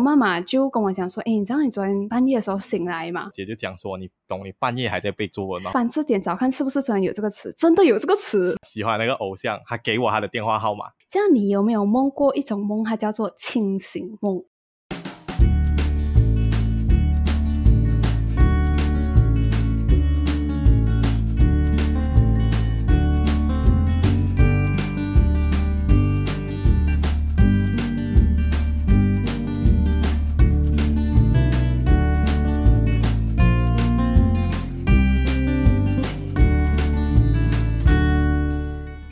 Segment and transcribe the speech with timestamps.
[0.00, 8.56] 妈妈就跟我讲说：“哎，你知道你昨天半夜的时候醒来嘛？”姐就讲说：“你懂，你半夜还在背作文吗？”翻字典找看是不是真的有这个词，真的有这个词。
[8.66, 10.86] 喜欢那个偶像，他给我他的电话号码。
[11.08, 14.42] 这样你有没有梦过一种梦，它叫做清醒梦？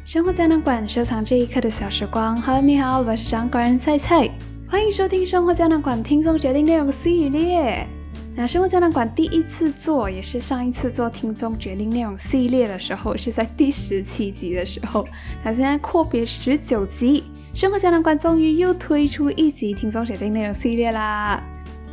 [0.09, 2.41] 生活胶囊馆收藏这一刻的小时光。
[2.41, 4.27] Hello，你好，我是掌管人菜菜，
[4.67, 7.87] 欢迎收听生活胶囊馆听众决定内容系列。
[8.35, 15.07] 那生活胶囊馆第一次做，也是上一次做听众决定内容系列的时候，是在第十七集的时候。
[15.45, 21.39] 那现在阔别十九集，生活胶囊馆终于又推出一集听众决定内容系列啦。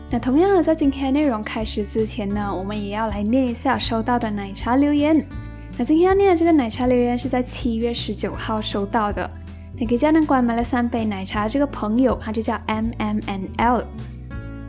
[0.09, 5.21] 那同样的，在今天内容开始之前呢，我们也要来念一下收到的奶茶留言。
[5.77, 9.29] 那今天要念的这个奶茶留言是在七月十九号收到的。
[9.77, 13.83] 那给胶囊馆买了三杯奶茶，这个朋友他就叫 M M N L。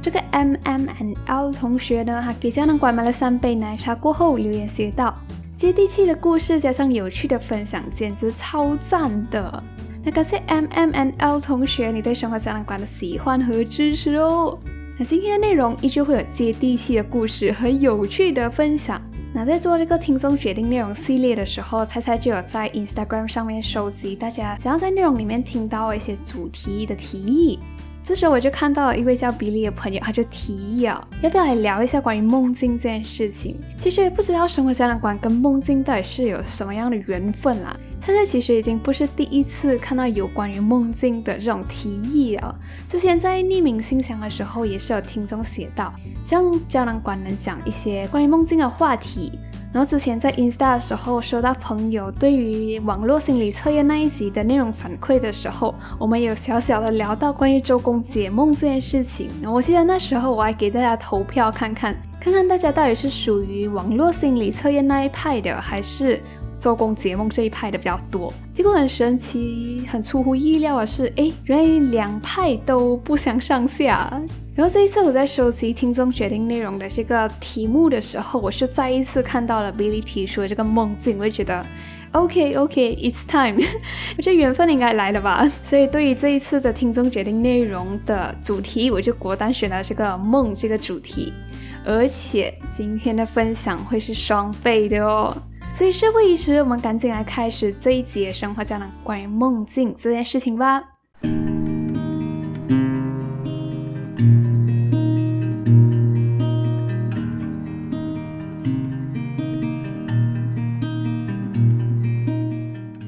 [0.03, 5.15] 这个 M M N L 同学呢，他给胶囊馆买了三杯奶茶过后留言写道：
[5.57, 9.63] 接地气的故事加上有趣的分享，简直超赞的。
[10.03, 14.59] 那感谢 M M N L 同学你对生活胶囊馆的喜欢和支持哦。
[14.99, 19.01] 那今天的内容依旧会有接地气的故事和有趣的分享。
[19.37, 27.59] 那在做这个听众决定内容系列的时候，菜菜就有在 Instagram 上面收集大家想要在内容里面听到一些主题的提议。
[28.07, 33.57] 这时候我就看到了一位叫比利的朋友，他就提议啊，要不要来聊一下关于梦境这件事情？
[33.81, 37.77] 其实不知道生活胶囊馆跟梦境到底是有什么样的缘分啦。
[37.99, 42.55] 猜猜其实已经不是第一次看到有关于梦境的这种提议了。
[42.89, 45.93] 之前在匿名信箱的时候，也是有听众写到，
[46.25, 49.37] 希望胶囊馆能讲一些关于梦境的话题。
[49.73, 59.29] 然后之前在 Insta 的时候，收到朋友对于网络心理测验那一集的内容反馈的时候，我们有小小的聊到关于周公解梦这件事情。
[59.45, 66.23] 我记得那时候我还给大家投票看看，看看大家到底是属于网络心理测验那一派的，还是。
[66.59, 74.21] 周公解梦这一派的比较多，结果很神奇，很出乎意料的是，哎，原来两派都不相上下。
[74.55, 81.65] 然后这一次我在收集听众决定内容的这个题目的时候，我是再一次看到了 Billy 提出的这个梦境，我就觉得
[82.13, 83.63] OK OK，It's time，
[84.17, 85.47] 我觉得缘分应该来了吧。
[85.63, 91.35] 所以对于这一次的听众决定内容的主题，我就果断选了这个梦这个主题，
[91.85, 95.37] 而且今天的分享会是双倍的哦。
[95.77, 100.83] 所以事不宜迟，我们赶紧来开始这一节生活胶囊关于梦境这件事情吧。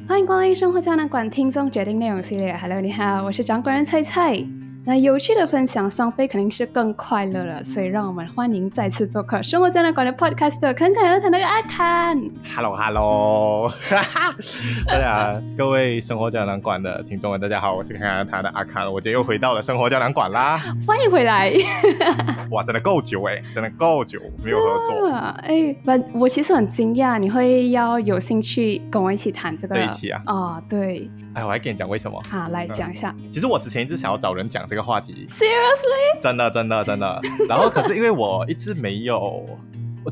[0.06, 2.54] 欢迎光临生活胶囊馆听众决定内容系列。
[2.54, 4.46] Hello，你好，我是掌管人菜菜。
[4.88, 7.62] 那有趣的分享，双飞肯定是更快乐了。
[7.62, 12.18] 所以让我们欢迎再次做客生活胶囊馆的 Podcast 侃侃而谈的阿侃。
[12.56, 13.70] Hello，Hello，
[14.88, 20.58] 大家各位生活胶囊馆的听众们，大家好，我是侃侃而谈的阿侃，我今天又回到了生活胶囊馆啦。
[20.86, 21.52] 欢迎回来。
[22.50, 25.10] 哇，真的够久哎，真的够久没有合作。
[25.10, 30.22] 哎，我我其实很惊讶，你会要有兴趣跟我一起谈这个这一期啊？
[30.24, 31.10] 啊，对。
[31.38, 32.20] 哎，我还跟你讲为什么？
[32.28, 33.14] 好，来讲一下。
[33.30, 35.24] 其实我之前一直想要找人讲这个话题。
[35.28, 36.20] Seriously？
[36.20, 37.20] 真的，真的，真的。
[37.48, 39.46] 然后，可是因为我一直没有，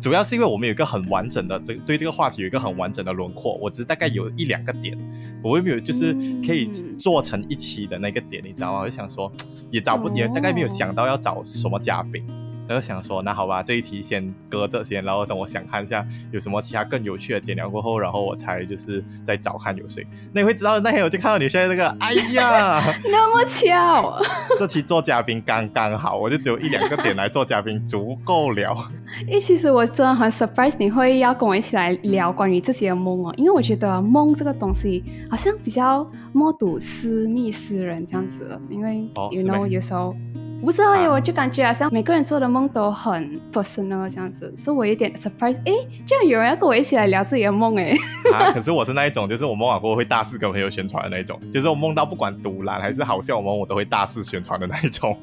[0.00, 4.96] 主要是因为我们有一个很完整的这对这个话题有一个很完整的轮廓，我只大概有一两个点，
[5.42, 6.12] 我没有就是
[6.46, 6.66] 可以
[6.96, 8.80] 做成一期的那个点，你知道吗？
[8.82, 9.32] 我就想说，
[9.72, 12.24] 也找不也大概没有想到要找什么嘉宾。
[12.68, 20.06] 然后想说，那好吧，这一题先搁这先，然后等我想看一下有什么其他更有趣的点聊过后，然后我才就是再找看有谁。
[20.32, 24.20] 那你会知道那天我就看到你现在这个，哎呀， 那么巧，
[24.58, 28.76] 这期做嘉宾刚刚好，我就只有一两个点来做嘉宾，足够了。
[29.30, 40.14] 诶，其实我真的很 surprise 你会要跟我一起来聊关于自己的梦哦，因为我觉得梦这个东西好像比较默读私密私人这样子，因为 you know 有时候。
[40.60, 45.56] 不知道耶，我就感觉好像每个人做的梦都很 personal 这样子，所以我有点 surprise。
[45.64, 45.72] 哎，
[46.04, 47.96] 居然有人要跟我一起来聊自己的梦哎！
[48.34, 55.16] 啊，可是我是那一种，就是我梦完过后会大肆跟朋友宣传的那一种，就是我梦到不管独蓝还是好笑梦，我都会大肆宣传的那一种。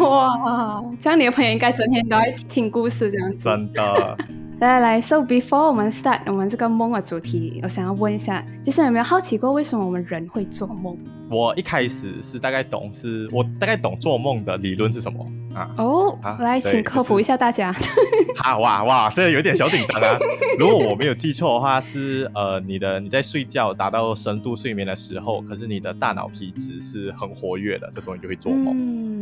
[0.00, 3.44] 哇，这样你的朋友应该整天都在听故事这样子。
[3.44, 4.18] 真的。
[4.60, 10.98] 来来来，So before 我们 start 我们这个梦的主题，我想要问一下，就是有没有好奇过为什么我们人会做梦？
[11.30, 15.70] 我一开始是大概懂，是我大概懂做梦的理论是什么啊？
[15.78, 17.74] 哦，来，请科普一下大家。
[18.36, 20.18] 好哇哇，这个有点小紧张啊。
[20.58, 28.76] 如果我没有记错的话，是呃，你的你在睡觉达到深度睡眠的时候，可是你的大脑皮质是很活跃的，这时候你就会做梦。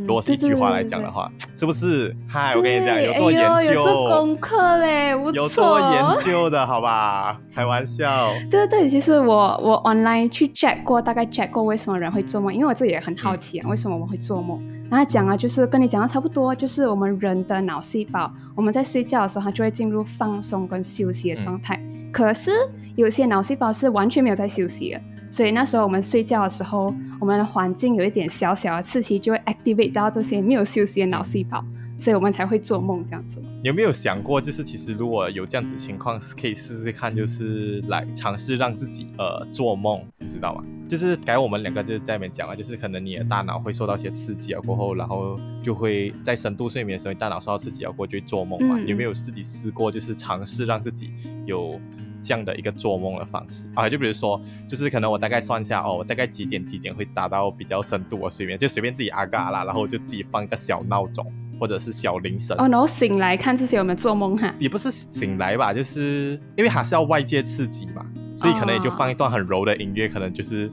[0.08, 2.16] 如果是一句话来讲的话，是不是？
[2.26, 7.38] 嗨，我跟你讲，有做研究，有做功课嘞，有做研究的好吧？
[7.54, 8.32] 开玩笑。
[8.50, 11.98] 对对，其实我我 online 去 check 过，大概 check 过为什么。
[11.98, 14.62] 人会做梦，因为我自己也很好奇啊，为什么我们会做梦？
[14.88, 21.78] 然后讲啊，就是跟你讲的差不多，就是我们人的脑细胞，我们在睡觉的时候，它就会进入放松跟休息的状态。
[22.12, 22.52] 可是
[22.94, 31.64] 有些脑细胞是完全没有在休息的，所以那时候我们睡觉的时候，我们的环境有一点小小的刺激，就会 activate 到这些没有休息的脑细胞。
[32.00, 33.42] 所以我们才会做梦这样子。
[33.64, 40.62] 有没有想过，就是其实如果有这样子情况，可以试试看，就是来尝试让自己呃做梦，你知道吗？
[40.88, 48.78] 就是改我们两个就在那边讲了，就是可能你的大脑会受到一些刺激啊，过后然后就会在深度睡眠的时候，大脑受到刺激啊，过后就会做梦嘛。
[48.86, 51.10] 有没有自己试过，就是尝试让自己
[51.46, 51.80] 有
[52.22, 53.88] 这样的一个做梦的方式啊？
[53.88, 61.24] 就比如说，就是可能我大概算一下哦，我大概几点几点会达到比较深度的睡眠，就随便自己阿嘎啦，然后就自己放一个小闹钟。
[61.60, 64.54] 或者是小铃声哦，然后醒来看自己有没有做梦哈？
[64.60, 68.06] 也不是醒来吧，就是因为还是要外界刺激嘛，
[68.36, 70.70] 所以可能也就放一段很柔的音乐，可能就是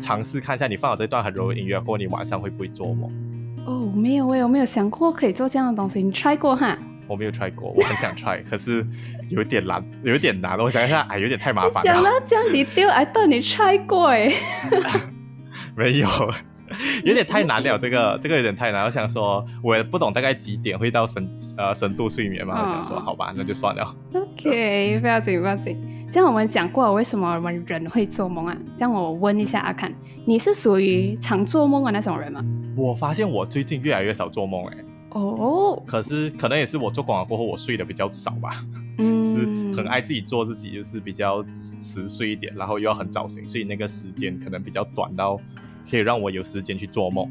[0.00, 3.12] 尝试看一下你放了这段很柔的音乐过后，你晚上会不会做梦？
[3.66, 6.02] 哦，没有，我有没有想过可以做这样的东西？
[6.02, 6.78] 你 try 过哈？
[7.06, 8.86] 我没有 try 过，我很想 try，可是
[9.30, 10.58] 有点难， 有点难。
[10.58, 11.82] 我想一下，哎，有点太麻烦了。
[11.82, 14.32] 讲到这样你丢，哎，到你 try 过哎？
[15.76, 16.08] 没有。
[17.04, 18.84] 有点太难了， 这个这个有点太难。
[18.84, 22.62] 我想说，我也不懂大概几点会到深呃深度睡眠嘛。
[22.62, 23.94] 我想说，好吧，那就算了。
[24.14, 25.76] OK，不要紧不要紧。
[26.10, 28.56] 这样我们讲过为什么我们人会做梦啊？
[28.76, 29.92] 这样我问一下阿侃，
[30.24, 32.42] 你是属于常做梦的那种人吗？
[32.76, 34.76] 我发现我最近越来越少做梦哎。
[35.14, 35.82] 哦。
[35.86, 38.64] 可是可能也是我做广告过后，我睡的比较少吧。
[38.98, 39.22] 嗯。
[39.22, 39.38] 是
[39.76, 45.40] 很爱自己做自己，就是比较迟睡一点，然后又要很早醒，所以那个时间可能比较短到。
[45.90, 47.30] 可以让我有时间去做梦，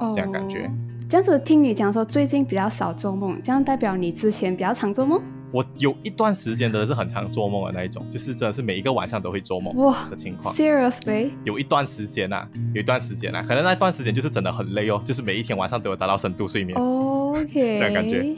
[0.00, 0.68] 哦这样感觉。
[1.08, 5.22] 这样子听你讲说最近比较少做梦，这样代表你之前比较常做梦？
[5.54, 10.52] 我有一段时间的是很常做梦的那一种，就是真的是每一个晚上都会做梦哇的情况。
[10.52, 11.30] Seriously？
[11.44, 16.76] 有一段时间呐，有一段时间呐，可能那段时间就是真的很累哦，就是每一天晚上都有达到深度睡眠。
[16.76, 17.78] OK。
[17.78, 18.34] 这样感觉。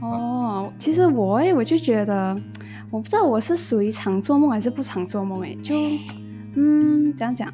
[0.00, 2.40] 哦，其实我哎，我就觉得，
[2.88, 5.74] 我不知道我是属于常做梦还是不常做梦哎，就
[6.54, 7.52] 嗯，这样讲。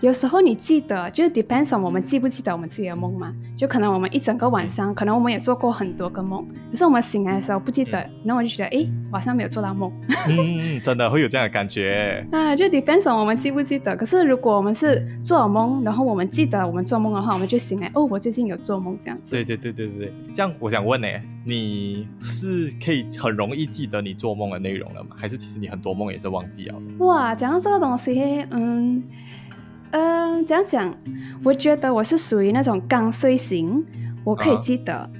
[0.00, 3.34] 有时候你记得，就是 depends on 我们记不记得我们自己的梦嘛？
[3.54, 9.92] 就可能我们一整个晚上，可能我们也做过很多个梦，可是我们醒来的时候不记得，然后我就觉得，哎，晚上没有做到梦。
[10.26, 12.26] 嗯，真的会有这样的感觉。
[12.32, 13.94] 啊，就 depends on 我们记不记得。
[13.94, 19.32] 可是如果我们是做了梦，然后我们记得我们做梦的话，我们就醒来，哦，我最近有做梦这样子。
[19.32, 21.06] 对对对对对对，这样我想问呢，
[21.44, 25.10] 你是可以很容易记得你做梦的内容了吗？
[25.14, 26.74] 还是其实你很多梦也是忘记了？
[27.00, 29.02] 哇，讲到这个东西，嗯。
[29.92, 30.94] 嗯，这样讲，
[31.44, 33.84] 我觉得我是属于那种刚睡醒，
[34.24, 35.10] 我可以记得，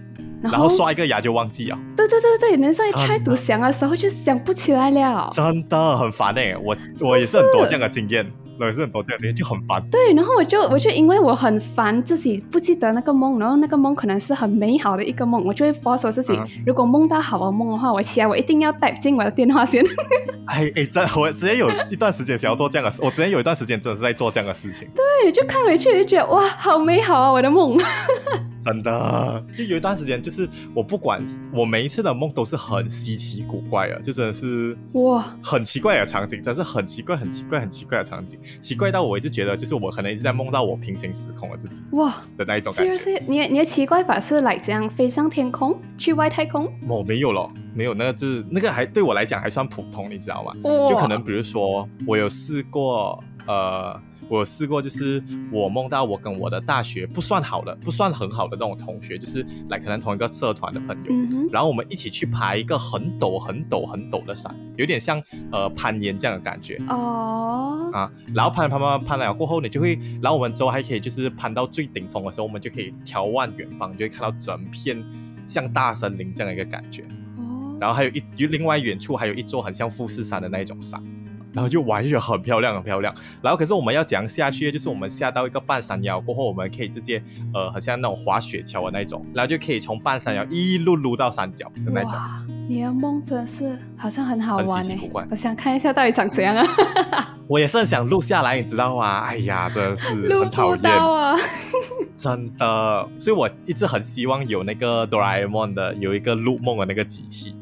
[0.43, 1.79] 然后刷一个牙就忘记啊。
[1.97, 8.25] 对对对对，人生一开读想的时候就想不起来了，真的很烦哎，我我也是很多这样的经验。
[8.67, 9.83] 也是很多这样，就很烦。
[9.91, 19.85] 对，然后我就我就因为我很烦自己不记得那个梦，然后那个梦可能是很美好的一个梦，我就会 force 自己，如果梦到好的梦的话，我起来我一定要带进我的电话先。
[20.47, 24.89] 哎哎，真我之前有一段时间想要做这样的事，我之前有一段时间真的是在做这样的事情。
[24.95, 27.79] 对，就看回去就觉得哇，好美好啊，我的梦。
[28.61, 42.95] 真的，就有一段时间，就是我不管我每一次的梦都是很稀奇古怪的，就真的是哇，很奇怪的场景，真是很奇怪、很奇怪、很奇怪的场景，奇怪到我一直觉得，就是我可能一直在梦到我平行时空的自己哇的那一种感觉。
[42.97, 46.71] 是你你的奇怪法是来这样飞上天空去外太空？
[46.87, 50.53] 我没有了，没有那个，就是那个还对我来讲还算普通，你知道吗？
[50.89, 54.01] 就可能比如说我有试过呃。
[54.31, 55.21] 我试过，就是
[55.51, 65.21] 我梦到我跟我的大学不算好的、不算很好的那种同学，就是来可能同一个社团的朋友，然后我们一起去爬一个很陡、很陡、很陡的山，有点像
[65.51, 66.81] 呃攀岩这样的感觉。
[66.89, 67.91] 哦。
[67.93, 75.05] 啊，然后攀攀攀攀了过后，你就会，然后我们之后还可以就是攀到最顶峰的时候，我们就可以眺望远方，就会看到整片
[75.45, 77.03] 像大森林这样一个感觉。
[77.37, 81.03] 哦，然后还有一另外远处还有一座很像富士山的那一种山。
[81.53, 83.15] 然后就完全很漂亮，很漂亮。
[83.43, 84.71] 然后可是我们要怎样下去？
[84.71, 87.23] 就是我们下到一个半山腰过后，我们可以直接
[87.55, 92.13] 呃，好像那种滑雪橇的那种，然后就可以从半山腰一路撸到山脚的那种。
[92.69, 99.23] 你的梦真的是好像很好玩哎很稀奇古怪，我想看一下到底长怎样啊，我也是很想录下来，你知道吗？
[99.23, 101.37] 哎呀，真的是很讨厌，啊。
[102.17, 103.09] 真的。
[103.19, 107.57] 所以我一直很希望有那个哆啦 A 梦的有一个录梦的那个机器，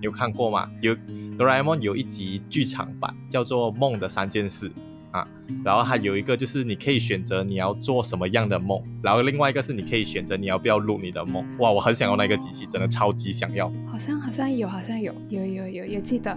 [0.00, 0.70] 有看过吗？
[0.80, 0.94] 有
[1.36, 4.68] 哆啦 A 梦有一集剧场版叫做《梦的三件事》
[5.10, 5.26] 啊，
[5.64, 11.44] 然后还有一个就是你可以选择你要做什么样的梦，然后另外一个是你可以选择你要不要录你的梦。
[11.58, 13.70] 哇，我很想要那个机器，真的超级想要。
[13.86, 16.36] 好像好像有，好像有，有有有有记得。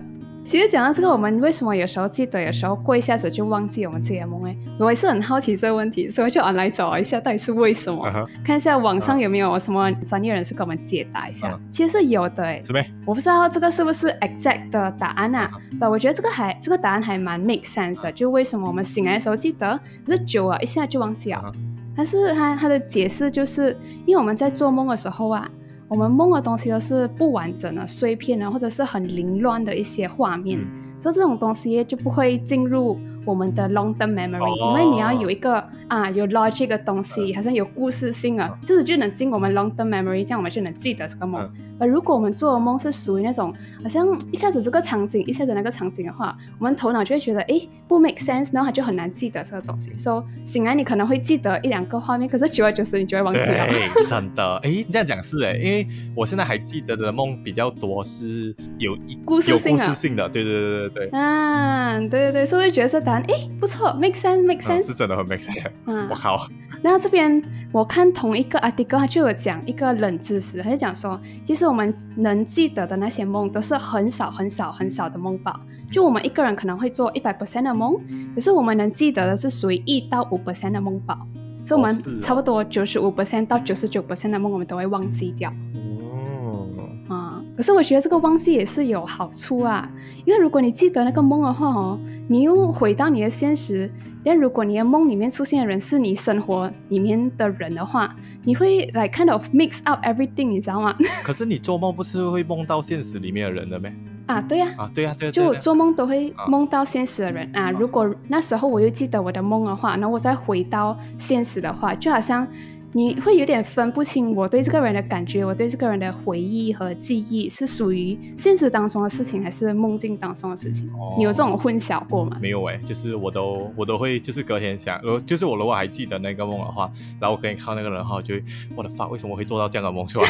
[0.49, 4.41] 其实讲到这个，我们为什么有时候记得，有时候过一下子就忘记我们自己的梦？
[4.41, 11.51] 呢，我也是很好奇这个问题，所以我就来找一下到底是为什么，看一下网上有没有什么专业人士给我们解答一下。
[11.53, 12.83] 嗯其实是有的，哎，是没？
[13.05, 15.47] 我不知道这个是不是 exact 的答案啊，
[15.79, 21.43] 但我觉得这个还这个答案还蛮 make sense 的，就为什么我们醒来的时候记得，可是久了一下就忘记了。
[21.45, 21.65] 嗯
[21.95, 25.45] 但是他他的解释就是，因为我们在做梦的时候啊，
[25.89, 31.01] 我们梦的东西都是不完整的、碎片的，或者是很凌乱的一些画面，嗯。
[31.01, 32.97] 所以这种东西就不会进入
[33.29, 34.71] 我们的 long term memory，、哦。
[34.71, 41.41] 因为你要有一个啊有 logic 的东西，好像有故事性啊，这样子就能进我们 long term memory，这样我们就能记得这个梦。
[41.43, 41.65] 嗯。
[41.81, 49.95] 而如果我们做的梦是属于那种好像一下子这个场景，一下子那个场景的话，我们头脑就会觉得诶不 make sense，然后它就很难记得这个东西。
[49.95, 53.67] 所、以醒来你可能会记得一两个画面，可是久而久之你就会忘记了。
[53.67, 61.17] 对，真的， 哎，你这样讲是哎，因为我现在还记得的梦比较多是有一故故事性的事性的，对对对对对。
[61.17, 64.87] 啊，对对对，所以觉得这答案诶不错，make sense，make 嗯，sense。
[64.87, 65.65] 是真的很 make sense。
[65.85, 66.47] 嗯 我，靠，
[66.81, 75.59] 然后这边我看同一个 article，它就有讲一个冷知识，它就讲说，其实我们能记得的那些梦都是很少很少很少的梦吧。
[75.91, 77.99] 就我们一个人可能会做一百 percent 的梦，
[78.35, 81.17] 可是我们能记得的是属于一到五 percent 的梦吧。
[81.63, 86.67] 所以我们差不多九十五 percent 到九十九 percent 的梦，我们都会忘记掉哦，
[87.09, 87.43] 啊。
[87.57, 89.89] 可是我觉得这个忘记也是有好处啊，
[90.25, 91.99] 因为如果你记得那个梦的话哦，
[92.31, 93.91] 你又回到你的现实，
[94.23, 100.95] 但如果你的梦里面出现的人是你生活里面的人的话，你会 like kind of mix up everything，你知道吗？
[101.23, 103.91] 可是你做梦不是会梦到现实里面的人的咩？
[104.27, 107.71] 啊，对呀、啊，对呀、对呀、就我做梦都会啊梦到现实的人啊。
[107.71, 112.47] 如果那时候我又记得我的梦的话，然后我再回到现实的话，就好像
[112.91, 120.89] 你会有点分不清我对这个人的感觉，我对这个人的回忆和记忆是属于现实当中的事情，还是梦境当中的事情？
[120.93, 122.37] 哦你有这种混淆过吗？
[122.41, 128.43] 没有哎、就是我都我都会就是隔天想，如果就是我如果还记得那个梦的话，然后我可以看到那个人的话，我就会
[128.75, 130.27] 我的发为什么会做到这样的梦出来？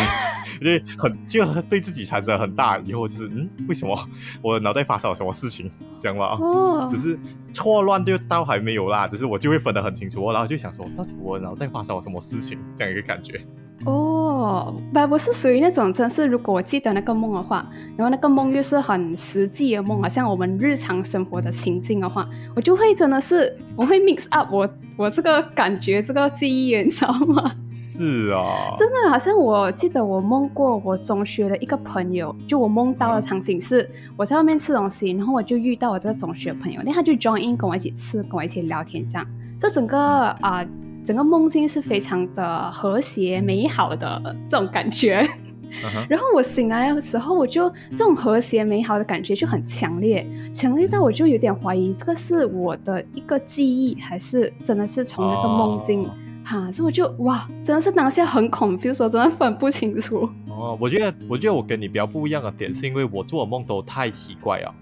[0.60, 3.98] 就是很就对自己产生很大疑惑，就是嗯为什么
[4.42, 6.38] 我的脑袋发生了什么事情这样吧？
[6.40, 7.20] 哦只，是
[7.54, 13.40] 错乱就倒还没有啦，只是我就会分得很清楚，然后就想说到底我脑袋发生了什么事情这样一个感觉。
[13.86, 17.66] 哦，不，我是属于那种，真是如果我记得那个梦的话，
[17.96, 27.50] 然后那个梦又是很实际的梦，好像我们日常生活的情境的话，我就会真的是我会 mix up 我我这个感觉这个记忆，你知道吗？
[27.74, 39.26] 是啊，真的好像我记得我梦过我中学的一个朋友，就我梦到的场景是我在外面吃东西，然后我就遇到我这个中学朋友，那他就 join in 跟我一起吃，跟我一起聊天这样，
[39.58, 39.98] 这整个
[40.42, 40.66] 啊、
[41.04, 45.26] 整个梦境是非常的和谐美好的这种感觉。
[46.10, 56.10] 然后我醒来的时候，我就这种和谐美好的感觉就很强烈，强烈到我就有点怀疑，这个是我的一个记忆，还是真的是从那个梦境哦
[56.44, 56.72] 哈？
[56.72, 60.28] 所以我就哇，真的是当下很 confused，我真的分不清楚。
[60.48, 64.74] 哦，我觉得，我觉得我跟你比较不一样的点，是因为我做的梦都太奇怪了，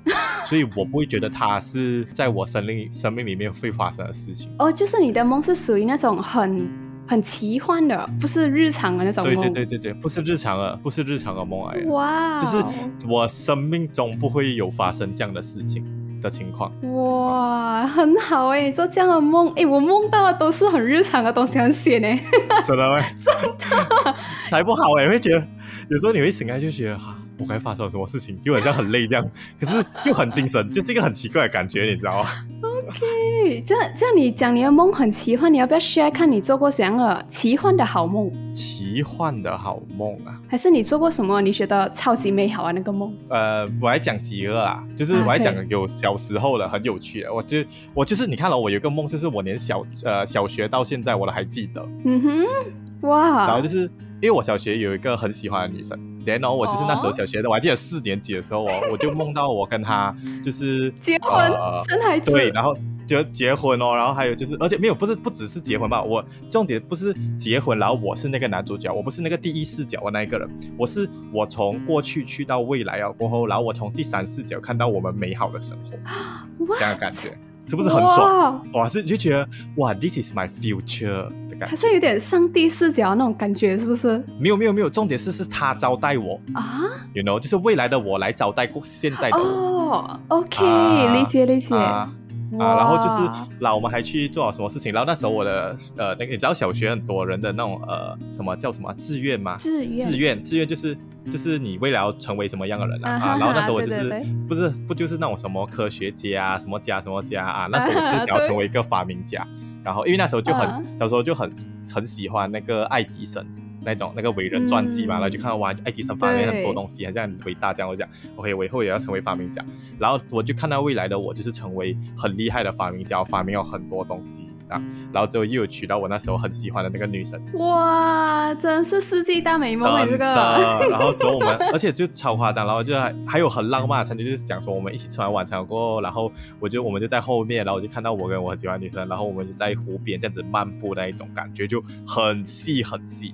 [0.47, 4.51] 所以我不会觉得它是在我生命生命里面会发生的事情。
[4.59, 6.67] 哦，就是你的梦是属于那种很
[7.07, 9.43] 很奇幻的，不是日常的那种对梦。
[9.53, 12.63] 对对对对，不是日常的，不是日常的梦来的，哇哦，就是
[13.07, 15.85] 我生命中不会有发生这样的事情
[16.21, 16.71] 的情况。
[16.93, 22.19] 哇，很好哎，做这样的梦，哎，我梦到的都是很日常的东西，很险哎。
[22.65, 22.99] 真的吗？
[23.17, 24.15] 真的，
[24.49, 25.45] 才不好哎、会觉得
[25.89, 29.25] 有时候你会醒来就觉得哈、我该发生了什么事情，又很像很累这样，
[29.59, 32.29] 可是又很精神，就是一个很奇怪的感觉，你知道吗
[32.61, 38.31] ？OK，，这样这样你讲你的梦很奇幻，你要不要 share 看你做过怎样的奇幻的好梦？
[38.53, 40.39] 奇幻的好梦啊！
[40.47, 43.13] 还是你做过什么你觉得超级美好啊那个梦？
[43.29, 47.57] 呃，我来讲几个啊，就是啊我来讲有小时候的很有趣的，我就
[47.93, 53.89] 我就是你看了，我有一个梦，就是我连小呃小学到现在我都还记得，嗯哼，哇，然后就是
[54.21, 62.75] 因为我小学有一个很喜欢的女生，然后我就是那时候哦小学的，我还记得四年级的时候哦，我就梦到我跟她 就是结婚、呃生孩子，对，然后
[63.07, 66.01] 就结婚哦，然后还有就是，而且没有，不是不只是结婚吧？
[66.01, 78.65] 我重点不是结婚，然后我是那个男主角，我不是那个第一视角的那一个人，我是我从过去去到未来啊，过后，然后我从第三视角看到我们美好的生活， 这样的感觉是不是很爽？
[78.73, 79.47] 哇，是就觉得
[79.77, 84.23] 哇，This is my future 的感觉，好像有点上帝视角那种感觉，是不是？
[84.39, 86.81] 没有没有没有，重点是是他招待我啊
[87.13, 90.65] ，You know，就是未来的我来招待过现在的哦，OK，
[91.13, 91.75] 理解理解。
[91.75, 92.09] 啊，
[92.57, 93.17] 然后就是，
[93.59, 94.93] 然后我们还去做了什么事情？
[94.93, 99.57] 然后那时候我的呃，那个你知道小学很多人的那种呃，什么叫什么志愿吗？
[99.59, 100.97] 志愿，志愿，志愿就是
[101.29, 103.11] 就是你未来要成为什么样的人啊？
[103.11, 107.67] 啊，然后那时候我就是不是不就是那种什么科学家啊，什么家什么家啊？
[107.69, 109.45] 那时候我就 想要成为一个发明家，
[109.87, 110.67] 然后因为那时候就很
[110.97, 111.49] 小时候就很
[111.95, 113.45] 很喜欢那个爱迪生。
[113.85, 117.87] 那种那个伟人传记嘛，然后就看到哇，爱迪生发明很多东西，很像伟大这样。
[117.87, 119.63] 我讲，OK，我以后也要成为发明家。
[119.97, 124.81] 然后我就看到未来的我就是成为很厉害的发明家，发明了很多东西啊。
[125.11, 127.41] 然后之后又有娶到我那时候很喜欢的那个女神。
[127.53, 130.25] 哇，真是世纪大美梦这个。
[130.25, 143.33] 然后之后我们， 而且就超夸张，然后就还还有很浪漫的场景，就是讲说我们一起吃完晚餐过后，然后我就我们就在后面，然后我就看到我跟我很喜欢女生，然后我们就在湖边这样子漫步那一种感觉，就很细很细。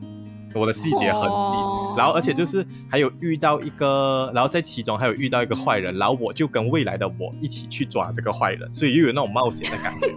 [0.60, 10.08] 我的细节很细，然后而且就是还有遇到一个，然后在其中还有遇到一个坏人，然后我就跟未来的我一起去抓这个坏人，所以又有那种冒险的感觉，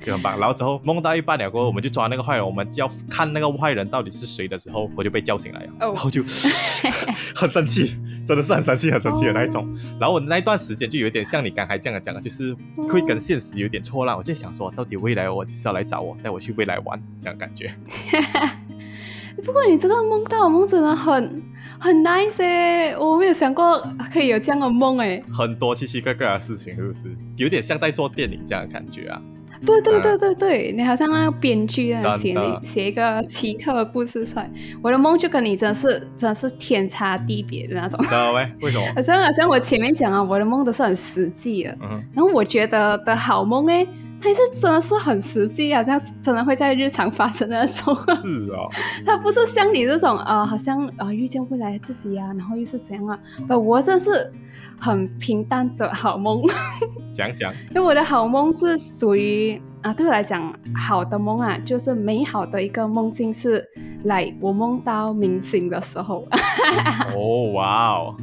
[0.06, 0.38] 就很棒。
[0.38, 6.22] 然后之后梦到一半了过后，我们就抓那个坏人，我们就要看那个坏人到底是谁的时候，我就被叫醒来了，然后就
[7.34, 7.96] 很生气，
[8.26, 9.66] 真的是很生气很生气的那一种。
[9.98, 12.54] 然后我那一段时间就有点像你刚才这样讲的，就是
[12.88, 14.16] 会跟现实有点错乱。
[14.16, 17.72] 我就想说，到底未来我是要来找我，带我去未来玩这样感觉。
[19.44, 21.42] 不过你这个梦到梦真的很
[21.78, 23.80] 很 nice 哎，我没有想过
[24.12, 25.20] 可以有这样的梦哎。
[25.32, 27.02] 很多奇奇怪怪的事情是不是？
[27.36, 29.20] 有点像在做电影这样的感觉啊。
[29.64, 34.50] 对对对对对，你好像那个编剧啊，写写一个奇特的故事出来。
[34.82, 37.98] 我的梦就跟你真是真的是天差地别的那种。
[38.04, 38.46] 知道喂？
[38.60, 38.86] 为什么？
[38.94, 41.70] 好像好像我前面讲啊，我的梦都是很实际的。
[41.82, 42.02] 嗯。
[42.12, 43.86] 然后我觉得的好梦哎。
[44.20, 47.94] 它是真的是很实际啊，像真的会在日常发生的那种。
[47.94, 48.66] 是啊，
[49.04, 53.18] 它不是像你这种啊，好像啊遇见未来自己啊，然后又是怎样啊？
[53.46, 54.32] 不，我真是
[54.80, 56.42] 很平淡的好梦。
[57.14, 63.64] 讲讲， 因为我的好梦是属于啊，对我来讲好的梦啊，就是美好的一个梦境是
[64.04, 66.26] 来我梦到明星的时候。
[67.14, 68.16] 哦，哇哦！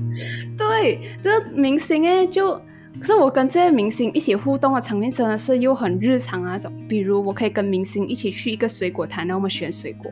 [0.58, 2.60] 对，这明星哎就。
[3.00, 10.12] 可是我跟这些明星一起互动的场面真的是又很日常那种，比如我可以跟明星一起去一个水果摊，然后我们选水果。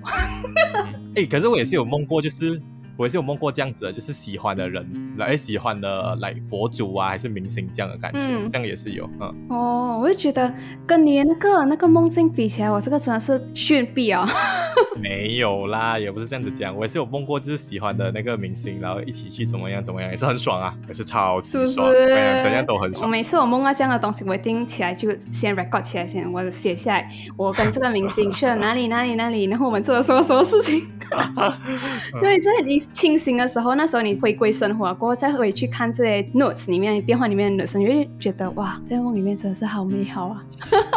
[1.16, 2.62] 哎，可是我也是有梦过，就是。
[3.02, 4.88] 我也是有梦过这样子的，就是喜欢的人
[5.18, 8.20] 来喜欢的来博主啊，还是明星这样的感觉，
[8.52, 9.48] 这样也是有，嗯。
[9.50, 10.54] 哦，我就觉得
[10.86, 14.30] 跟你那个那个梦境比起来，我这个真的是炫毙哦。
[15.02, 23.04] 没有啦，也不是这样子讲，我也是有梦过，就是喜欢的那个明星，然后一起去怎么样怎么样，也是很爽啊，也是超级爽，怎样都很爽。
[23.06, 30.84] 我每次我梦到这样的东西，我一定起来就先 record 起来，先我写下来，我跟这个明星去了哪里哪里哪里，然后我们做了什么什么事情。
[32.22, 32.80] 对，在你。
[32.92, 40.44] 清醒的时候，那时候你回归生活过后，再回去看这些 notes 里面、电话里面的声，你会觉得哇，在梦里面真的是好美好啊！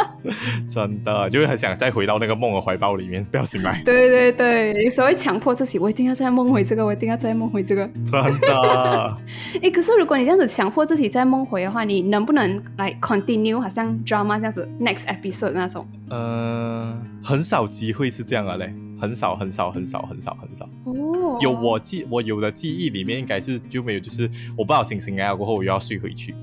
[0.68, 3.80] 真的，就会很想再回到那个梦的怀抱里面，不要醒来。
[3.84, 7.88] 对对对，有时候会强迫自己，我一定要再梦回这个，我一定要再梦回这个。
[8.04, 9.18] 真的。
[9.62, 15.86] 哎，可是如果你这样子强迫自己再梦回的话，你能不能来 continue，好像 drama 这样子 next episode 那种？
[16.10, 18.74] 嗯，很少机会是这样的嘞。
[19.06, 20.68] 很少很少很少很少很少。
[20.84, 26.34] 哦，有我记我有的记忆里面应该是就没有，就是我不知道醒醒来了过后我又要睡回去，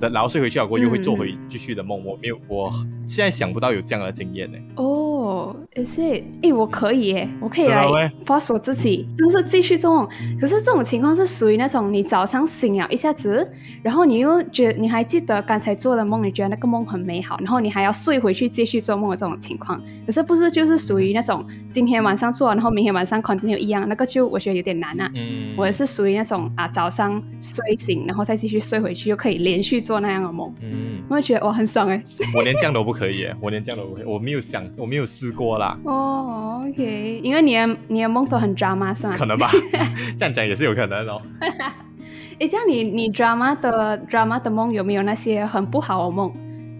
[0.00, 2.72] 然后睡回去了过后又会做回继续的梦，我没有我
[3.06, 4.58] 现在想不到有这样的经验呢。
[4.76, 6.24] 哦，is it？
[6.42, 10.08] 哎，我可以耶，我可以来发锁自己，就是继续做梦。
[10.40, 13.50] 可是这种情况是属于那种你早上醒了一下子，
[13.82, 19.80] 然后你又觉得你还记得刚才做的梦，你觉得那个梦很美好，然后你还要睡回去继续做梦的这种情况。
[20.06, 25.10] 可是不是就是属于那种今天晚上做，然后明天晚上 continue 一样，那个就我觉得有点难啊。
[25.14, 30.52] 嗯，我是属于那种啊早上睡醒，然后再继续睡回去，又可以连续做那样的梦。
[30.62, 32.02] 嗯，我会觉得哇很爽哎。
[32.34, 35.04] 我连这样都不可以耶，我连这样都不可以，我没有想，我没有。
[35.06, 35.78] 试过啦。
[35.84, 39.14] 哦，OK，因为你的你的梦都很 drama 是吗？
[39.16, 39.48] 可能吧，
[40.18, 41.20] 这样讲也是有可能哦。
[42.40, 46.32] 哎，这样你你 drama 的 drama 的梦有没有那些很不好的梦？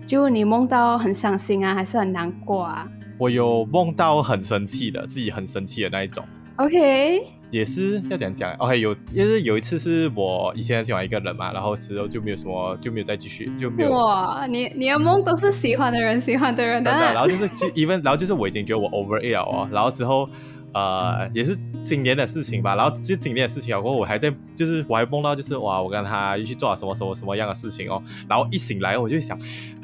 [0.07, 2.89] 就你梦到很伤心啊，还是很难过啊？
[3.19, 6.25] 我有梦到很生气的，自己很生气的那一种。
[6.57, 13.91] OK，也是要讲讲，OK，有，因为有一次是我以前很喜欢一个人嘛，然后之后就没有什么，就没有再继续，就没有。
[13.91, 16.91] 哇，你你的梦都是喜欢的人，喜欢的人的。
[17.15, 20.29] 然后就是就 even，然后就是我已经觉得我 over it 了哦，然后之后
[20.73, 29.39] 呃也是今年的事情吧，然后就今年的事情，然后我还在就是我还梦到就是哇，我跟他又去做了什么什么什么样的事情哦，然后一醒来我就想，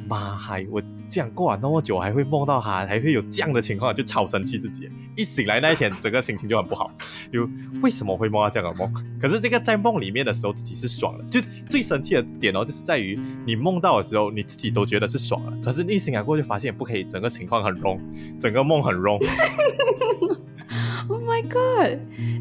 [0.09, 0.83] 妈嗨，我。
[1.13, 4.89] 这样过了那么久，还会梦到他，还会有这样的情况，就超生气自己。
[5.17, 6.89] 一醒来那一天，整个心情就很不好。
[7.33, 7.51] 有
[7.83, 8.95] 为什么会梦到这样的梦？
[9.21, 11.25] 可是这个在梦里面的时候，自己是爽的。
[11.25, 15.53] 就最生气的点哦，就是在于你梦到的时候，你自己都觉得是爽了。
[15.65, 17.99] 可是一醒来过，就发现不可以，整个情况很 wrong，
[18.39, 19.21] 整个梦很 wrong。
[21.09, 21.99] Oh my god！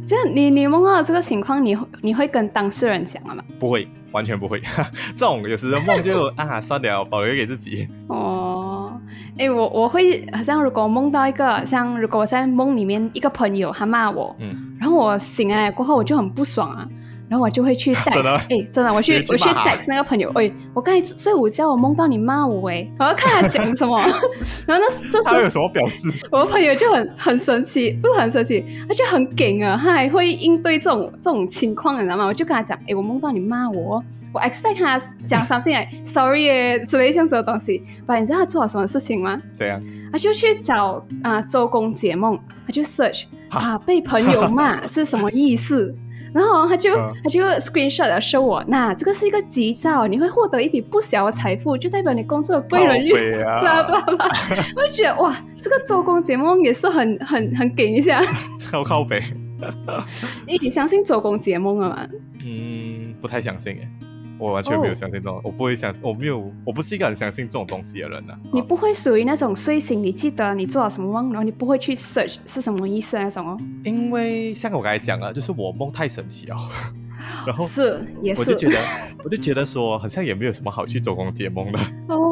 [0.07, 3.43] 这样你你梦到这个情况，你你会跟当事人讲了吗？
[3.59, 4.61] 不会，完全不会。
[5.17, 7.87] 这种有时候梦就啊，算了，保留给自己。
[8.07, 8.91] 哦，
[9.37, 16.87] 哎，我我会好像如果梦到一个像如果我在梦里面一个朋友他骂我，嗯，然后我醒来过后我就很不爽啊。
[17.29, 23.99] 然后我就会去 text，哎，真的，我去我去 text 那个朋友，哎，我刚才睡午觉，我梦到你骂我，哎，我要看他讲什么。
[24.65, 26.07] 然后那这时他有什么表示？
[26.31, 32.25] 我的朋友就很很生气，不是很神奇，他就很梗啊，他还会应对这种这种情况，你知道吗？
[32.25, 37.83] 我就跟他讲，哎，我梦到你骂我，我 expect 他讲 something sorry 之类像这种东西。
[38.07, 39.39] 不，你知道他做了什么事情吗？
[39.55, 39.79] 对呀，
[40.11, 45.95] 他就去找啊周公解梦，他就 search 啊被朋友骂是什么意思。
[46.33, 54.27] 然后他就他就 screenshot 的 show 我，那这个是一个吉兆，你会获得一笔不小的财富，就代表你工作的贵人运，啦啦啦。
[54.75, 58.21] 我就觉得哇，这个周公解梦也是很很很给一下，
[58.59, 59.21] 超靠北。
[60.47, 62.07] 你相信周公解梦了吗？
[62.45, 63.87] 嗯，不太相信诶。
[64.39, 68.39] 我完全没有相信这种，我不会相，我没有，我不是一个很相信这种东西的人啊。
[68.53, 73.57] 你不会属于那种睡醒你记得你做了什么梦，然后你不会去 search 是什么意思那种哦？
[73.83, 76.55] 因为像我刚才讲了，就是我梦太神奇哦，
[77.45, 78.77] 然后是也是，我就觉得，
[79.25, 81.79] 我就觉得说，好像也没有什么好去周公解梦的。
[82.07, 82.25] 哦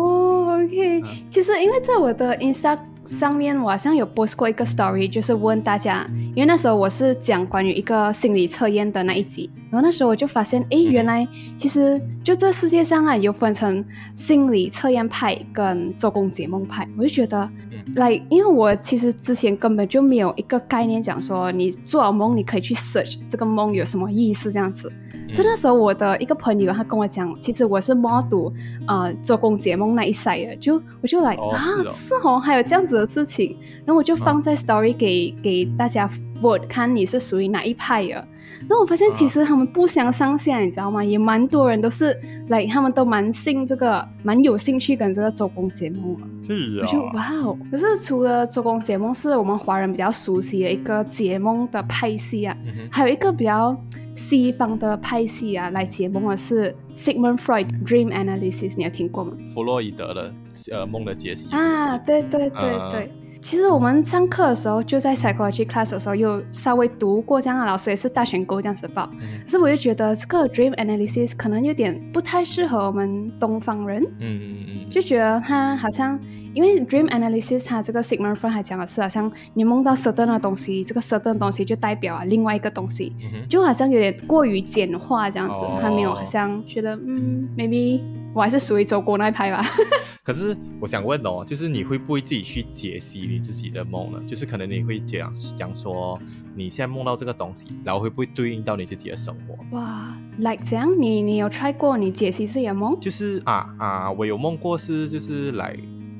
[1.29, 2.77] 其实因为在我的 Insta。
[3.07, 13.81] 上面我好像有 post 过一个 story，就是问大家，因为那时候我是讲关于一个心理测验的那一集，然后那时候我就发现，哎，原来其实就这世界上啊，有分成
[14.13, 17.49] 心理测验派跟做工解梦派，我就觉得，
[17.95, 24.91] 来，因为我其实之前根本就没有一个概念讲说，你做了梦你可以去 search 这个梦有什么意思这样子。
[25.33, 28.49] 就那时候，我的一个朋友他跟我讲，其实我是 model，
[28.87, 36.09] 呃，做工解梦那一赛的，就我就来啊，是哦，还有这样子的事情，然后我就放在 story 给给大家
[36.41, 38.27] vote，看你是属于哪一派的。
[38.67, 41.03] 那我发现其实他们不相上下，你知道吗？
[41.03, 42.17] 也蛮多人都是
[42.49, 47.57] 来，他们都蛮信这个，蛮有兴趣跟这个周公解梦是啊，我就哇哦！
[47.71, 52.57] 可是除了周公解梦是我们华人比较熟悉的一个解梦的派系啊，
[52.91, 53.75] 还有一个比较
[54.15, 59.33] 西方的派系啊，来解梦的是 Sigmund Freud Dream Analysis，你有听过吗？
[59.49, 60.33] 弗洛伊德的
[60.71, 63.11] 呃梦的解析啊，对对对对。
[63.41, 69.09] 其实我们上课的时候，就在 psychology class 的时候，有稍微读过这样的老师也是大选购这样子报。
[69.43, 74.03] 可是我就觉得这个 dream analysis 可能有点不太适合我们东方人。
[74.19, 74.89] 嗯嗯嗯。
[74.89, 76.19] 就觉得他好像，
[76.57, 83.15] 因为 dream analysis 它这个 Sigmund Freud 还讲的是，好像你梦到 certain 的东西，这个 certain 东西就代表啊另外一个东西，
[83.47, 88.01] 就好像有点过于简化这样子，还没有好像觉得嗯 maybe。
[88.33, 89.65] 我还是属于走过那一派吧。
[90.21, 94.19] 可是我想问哦，就是你会不会自己去解析你自己的梦呢？
[94.27, 96.19] 就是可能你会讲讲说，
[96.53, 99.57] 你现在梦到这个东西，然后会不会对应到你自己的生活？
[99.75, 102.95] 哇，like 这样，你你有 try 过你解析自己的梦？
[102.99, 105.75] 就是啊啊，我有梦过是就是来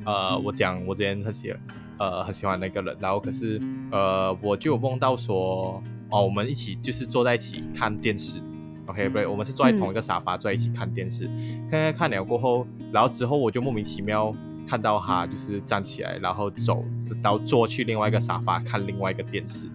[0.08, 1.54] 呃，我讲我之前很喜
[2.00, 8.42] 呃很喜欢那个人，然后可是呃我就有梦到说哦，我们一起就是坐在一起看电视。
[8.86, 11.28] OK，不对，我们是坐在同一个沙发，坐在一起看电视。
[11.70, 14.34] 看看看了过后，然后之后我就莫名其妙
[14.66, 16.86] 看到他就是站起来，然后走，
[17.22, 19.68] 然后坐去另外一个沙发看另外一个电视，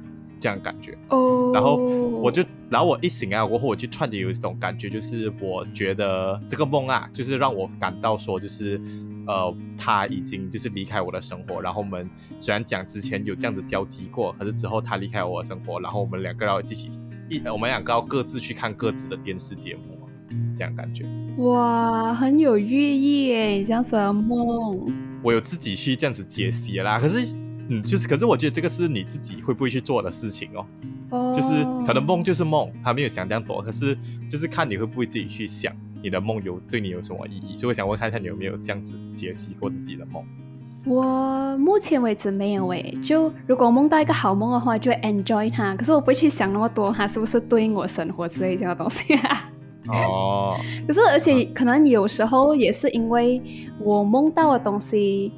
[0.42, 0.98] 这样感觉。
[1.08, 1.52] 哦。
[1.54, 8.80] 然后我就，然后我一醒来过后，我就突然有一种感觉，就是我觉得这个梦啊，就是让我感到说，就是
[9.26, 11.62] 呃，他已经就是离开我的生活。
[11.62, 16.90] 然后我们虽然讲之前有这样子交集过，可是之后他离开我的生活，然后我们两个要一起。
[17.50, 20.06] 我们两个要各自去看各自的电视节目，
[20.54, 21.06] 这样感觉
[21.38, 23.64] 哇，很有寓意耶！
[23.64, 24.86] 这样子的梦，
[25.22, 26.98] 我有自己去这样子解析啦。
[26.98, 27.34] 可是，
[27.72, 30.66] 嗯，就是，可是我觉得这个是你自己会不会去做的事情哦。
[31.10, 33.62] 哦，就是可能梦就是梦，他没有想这样多。
[33.62, 33.96] 可是，
[34.28, 37.56] 就是看你会不会自己去想你的梦有对你有什么意义。
[37.56, 40.22] 所以我想问看一下你有没有这样子解析过自己的梦。
[40.84, 45.76] 我目前为止没有诶，就如果梦到一个好梦的话，就会 enjoy 它。
[45.76, 49.14] 可是我不会去想那么多，它是不是对应我生活之类这样的东西。
[49.88, 50.56] 哦。
[50.86, 53.40] 可是而且可能有时候也是因为
[53.78, 55.32] 我梦到的东西，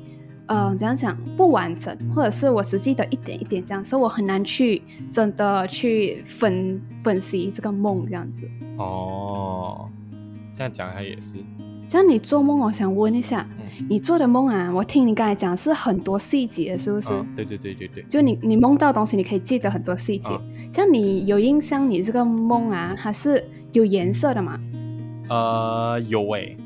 [0.46, 8.48] 呃，怎样讲不完整，或者是我只记得一点一点这样，所以我很难去真的去分分析这个梦这样子。
[8.76, 9.88] 哦，
[10.54, 11.38] 这样讲它也是。
[11.86, 13.46] 像你做梦，我想问一下，
[13.88, 17.08] 你做的梦啊，我听你刚才讲是很多细节，是不是？
[17.36, 18.02] 对对对对对。
[18.08, 20.28] 就你你梦到东西，你可以记得很多细节。
[20.72, 24.58] 像你有印象，你这个梦啊，它是有颜色的吗？
[25.28, 26.56] 呃，有诶，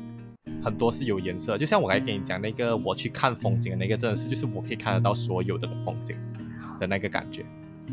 [0.63, 1.57] 很多是有颜色。
[1.57, 6.15] 就像我刚才跟你讲那个，我去看风景的那个，真的是就是我可以看得到所有的风景
[6.79, 7.43] 的那个感觉。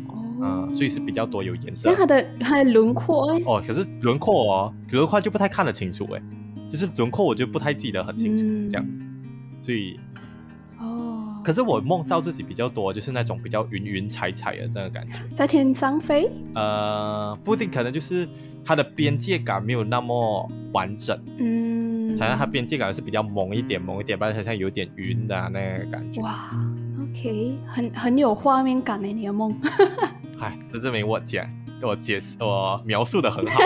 [0.07, 0.69] 哦。
[0.73, 1.89] 所以是比较多有颜色。
[1.89, 6.21] 那它的它的轮廓哦，可是轮廓哦，轮廓就不太看得清楚诶。
[6.69, 8.85] 就是轮廓，我就不太记得很清楚，这样，
[9.61, 9.97] 所以，
[10.81, 16.29] 哦，可是我梦到自己比较多，就是那种比较云云彩彩的这个感觉，在天上飞。
[16.55, 18.27] 呃，不一定，可能就是
[18.65, 21.76] 它的边界感没有那么完整，嗯，
[22.19, 26.21] 好像它边界感是比较萌一点，萌一点，不然它像有点云的那个感觉。
[26.21, 26.49] 哇
[27.01, 29.55] ，OK，很很有画面感的你的梦。
[30.37, 31.45] 嗨，这证明我讲，
[31.81, 33.59] 我解释，我描述的很好。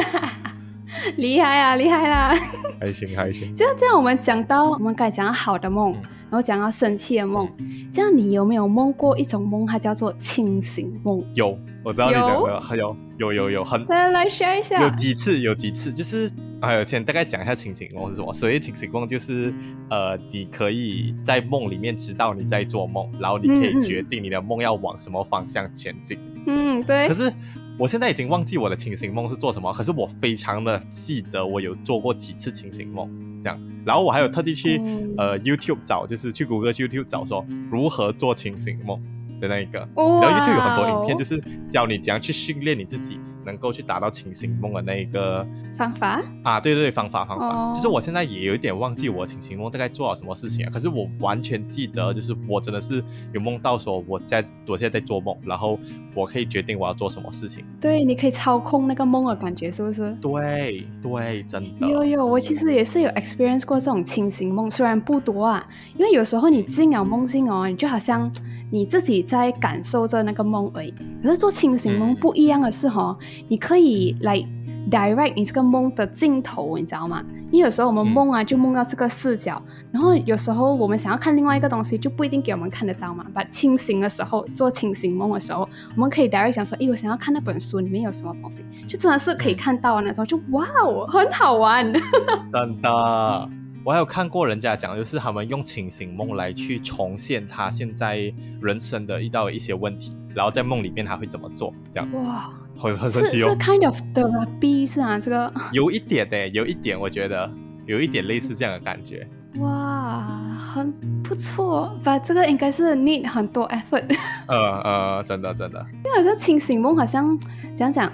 [1.17, 2.35] 厉害啊，厉害啦！
[2.79, 3.55] 还行还行。
[3.55, 7.49] 这样这样，我们讲到我们该讲到好的梦，然后讲到生气的梦。
[7.91, 11.23] 这样你有没有梦过一种梦，它叫做清醒梦？
[11.33, 13.85] 有，我知道你讲的，还有有有有很。
[13.87, 14.81] 来来 share 一下。
[14.83, 16.29] 有几次，有几次，就是
[16.61, 18.33] 哎有先大概讲一下清醒梦是什么。
[18.33, 19.53] 所谓清醒梦，就是
[19.89, 26.17] 呃，你可以在梦里面知道你在做梦，然后你可以决定你的梦要往什么方向前进。
[26.47, 27.07] 嗯，对。
[27.07, 27.31] 可是。
[27.79, 33.09] 我现在已经忘记我的清醒梦是做什么，可是我非常的记得我有做过几次清醒梦，
[33.41, 34.79] 这样，然后我还有特地去
[35.17, 39.01] 呃 YouTube 找，就是去谷歌 YouTube 找说如何做清醒梦
[39.39, 43.19] 的那一个，然后 YouTube 有很多影片，就是教你怎样去训练你自己。
[43.45, 45.45] 能够去达到清醒梦的那一个
[45.77, 55.79] 方法啊，对对对，方法方法，就是我现在也有一点忘记我清醒梦大概做了什么事情啊，可是我完全记得，就是我真的是有梦到说我在我现在在做梦，然后
[56.13, 57.63] 我可以决定我要做什么事情。
[57.79, 60.11] 对，你可以操控那个梦的感觉，是不是？
[60.21, 61.87] 对对，真的。
[61.87, 68.31] 有有，我其实也是有 experience 过这种清醒梦，虽然不多啊，因为有时候你进了梦境哦，你就好像。
[68.71, 73.15] 你自己在感受着那个梦而已，可是做清醒梦不一样的是哈，
[73.49, 74.43] 你可以来
[74.89, 77.23] direct 你这个梦的镜头，你知道吗？
[77.51, 83.25] 因为有时候我们梦啊就梦到这个视角，然后有时候我们想要看另外一个东西，就不一定给我们看得到嘛。
[83.33, 91.91] 把清醒的时候做清醒梦的时候，我们可以 direct 想说，哎，我想要看那本书里面有什么东西，就真的是可以看到那时候就哇哦，很好玩，
[92.49, 93.49] 真的。
[93.83, 101.73] 我还有看过人家讲，就是他们用清醒梦来去重现他现在人生的遇到一些问题，然后在梦里面他会怎么做？
[101.91, 103.49] 这样哇，很很神奇哦。
[103.49, 107.51] 是 kind of the B 是啊，这个有一点的，有一点，我觉得
[107.87, 109.27] 有一点类似这样的感觉。
[109.55, 110.21] 哇，
[110.55, 110.91] 很
[111.23, 114.15] 不错，把这个应该是 need 很多 effort。
[114.47, 117.35] 呃呃，真的真的，因为这清醒梦好像
[117.75, 118.11] 讲讲。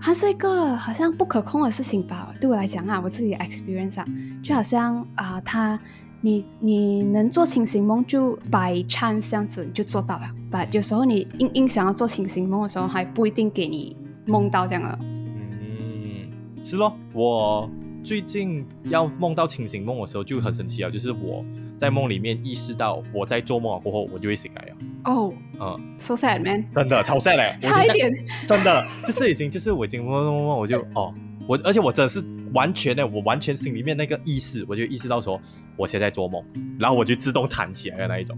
[0.00, 2.32] 它是一个好像不可控的事情吧？
[2.40, 4.06] 对我来讲啊，我自己的 experience 啊，
[4.42, 5.78] 就好像啊，它
[6.20, 14.98] 你你能做清醒梦就百 chance 这样子就做到了，把有时候你硬硬想要做清醒梦的时候，还不一定给你梦到这样的。
[15.00, 16.28] 嗯，
[16.62, 17.68] 是咯，我
[18.04, 21.44] 最近要梦到清醒梦的时候就很神奇啊，就是我。
[21.78, 24.76] 在梦里面意识到我在做梦过后，我就会醒来了。
[25.04, 28.12] 哦，嗯，so sad man，真的超 sad 嘞，差一点，
[28.46, 31.14] 真的就是已经就是我已经梦梦梦，我就 哦，
[31.46, 32.20] 我而且我真的是
[32.54, 35.40] 完全的，我完全心里面那个意识，我就意识到说
[35.76, 36.42] 我现在做梦，
[36.78, 38.36] 然后我就自动弹起来的那一种，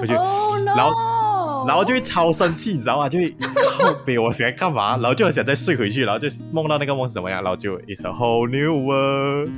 [0.00, 0.14] 我就，
[0.64, 3.08] 然后然后就会超生气，你知道吗？
[3.08, 3.34] 就会
[3.78, 9.50] 靠背我想干嘛， 然后就很想再睡回去，然后就梦到那个梦是怎么样，然后就 it's a whole new world。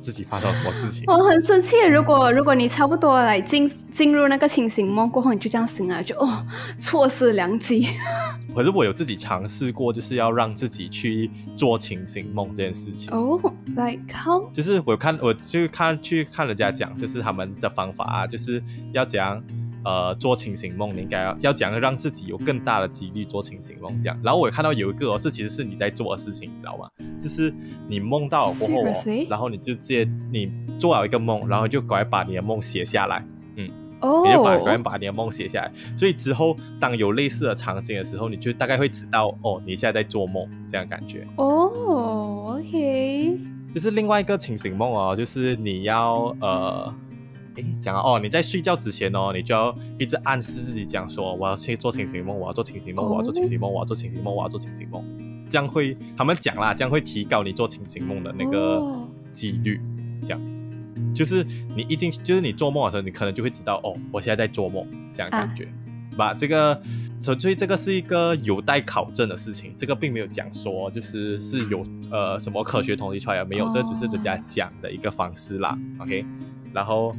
[0.00, 1.04] 自己发生什么事情？
[1.06, 1.76] 我很生气。
[1.86, 6.44] 如果如果你差不多来进进入那个清醒梦过后，你就这样醒来，就哦，
[6.78, 7.88] 错失良机。
[8.54, 13.12] 可是我有自己尝试过，就是要让自己去做清醒梦这件事情。
[13.12, 13.40] 哦
[13.76, 14.48] ，like how？
[14.52, 19.42] 就是我看，我就看去看人家讲，就是他们的方法啊，就是要怎样。
[19.88, 24.20] 呃，做清醒梦，你应该要要讲让自己有更大的几率做清醒梦，这样。
[24.22, 26.90] 然后我看到有一个是，其实是你在做的事情，你知道吗？
[27.18, 27.50] 就是
[27.88, 28.84] 你梦到过后，
[29.30, 33.24] 然后你就直接你做了一个梦，然后就赶快把你的梦写下来，
[33.56, 35.72] 嗯，你就把赶快把你的梦写下来。
[35.96, 41.26] 所以之后当有类似的场景的时候，你就大概会知道哦，你现在在做梦这样感觉。
[41.36, 43.38] 哦，OK。
[43.72, 46.94] 就是另外一个清醒梦哦，就是你要呃。
[47.58, 55.04] 诶讲啊哦，你在睡觉之前哦，你就要一直暗示自己讲说，我要去做清醒梦，我要做清醒梦，我要做清醒梦，我要做清醒梦，我要做清醒梦，
[55.48, 59.80] 这样会他们讲啦，这样会提高你做清醒梦的那个哦几率，
[60.22, 60.40] 这样。
[61.14, 61.44] 就是
[61.76, 65.68] 你一进，就是你做梦的时候，你可能就会知道哦，我现在在做梦，这样感觉。
[66.16, 66.82] 吧，这个
[67.22, 75.78] 纯粹这个是一个有待考证的事情，这个并没有讲说就是是有呃什么科学统计出来的，没有，哦这只是人家讲的一个方式啦。
[76.00, 76.26] OK，
[76.72, 77.14] 然后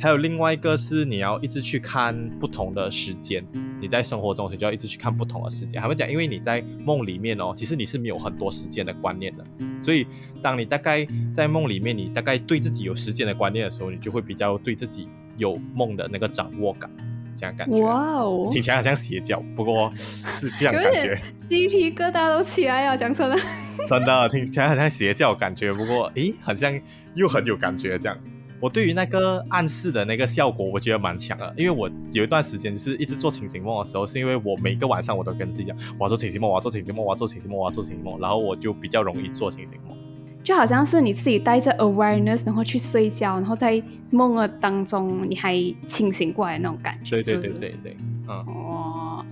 [0.00, 3.44] 还有另外一个是你要一直去看不同的时间，
[3.80, 5.80] 你在生活中你就要一直去看不同的时间。
[5.80, 9.44] 他们讲，因为你在梦里面哦，其实你是没有很多时间的观念的，
[9.82, 10.06] 所以
[10.42, 16.90] 当你大概在梦里面，你大概对自己有时间的观念的时候，你就会比较对自己有梦的那个掌握感，
[17.36, 17.76] 这样感觉。
[17.78, 23.36] 哇哦，听起来好像邪教，不过是这样感觉，鸡皮疙瘩都起来了，讲真的。
[23.88, 26.80] 真的听起来好像邪教感觉，不过诶，好像
[27.14, 28.18] 又很有感觉这样。
[28.64, 39.94] 我对于那个暗示的那个效果，我觉得蛮强的，因为我有一段时间就是一直做清醒梦的时候，是因为我每个晚上我都跟自己讲，我要做清醒梦，我要做清醒梦，我要做清醒梦，我要做清醒梦，然后我就比较容易做清醒梦。
[40.42, 45.54] 就好像是你自己带着 awareness，然后去睡觉，然后在梦的当中你还
[45.86, 47.10] 清醒过来那种感觉。
[47.10, 47.96] 对对对对对，
[48.26, 49.24] 嗯，哦，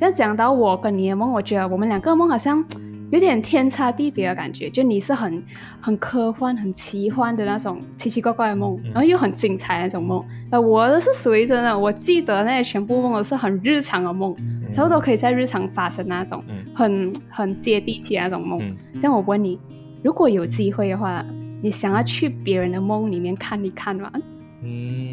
[0.00, 2.64] 这样讲到我跟你的梦，我觉得我们两个梦好像
[3.10, 4.70] 有点天差地别的感觉。
[4.70, 5.42] 就你是很
[5.80, 10.24] 很科幻、很奇幻的那种奇奇怪怪的梦，嗯然后又很精彩的那种梦。
[10.50, 14.34] 呃我的是属于真的，我记得那些全部梦都是很日常的梦，
[14.72, 18.60] 差不多可以在日常发生那种，嗯很很接地气的那种梦。
[18.62, 19.58] 嗯，这样我问你，
[20.02, 21.24] 如果有机会的话，
[21.62, 24.10] 你想要去别人的梦里面看一看吗？
[24.62, 25.09] 嗯，